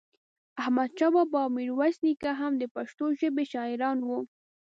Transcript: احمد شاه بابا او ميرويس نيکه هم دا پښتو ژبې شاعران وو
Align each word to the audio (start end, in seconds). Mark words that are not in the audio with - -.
احمد 0.61 0.89
شاه 0.97 1.11
بابا 1.15 1.39
او 1.45 1.53
ميرويس 1.57 1.97
نيکه 2.05 2.31
هم 2.39 2.53
دا 2.61 2.67
پښتو 2.75 3.05
ژبې 3.19 3.43
شاعران 3.53 3.97
وو 4.03 4.19